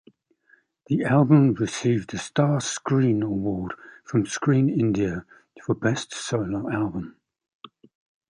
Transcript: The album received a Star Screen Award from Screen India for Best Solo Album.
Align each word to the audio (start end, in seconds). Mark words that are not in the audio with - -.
The 0.87 1.03
album 1.03 1.53
received 1.53 2.11
a 2.11 2.17
Star 2.17 2.59
Screen 2.59 3.21
Award 3.21 3.75
from 4.03 4.25
Screen 4.25 4.67
India 4.67 5.25
for 5.63 5.75
Best 5.75 6.11
Solo 6.11 6.71
Album. 6.71 7.17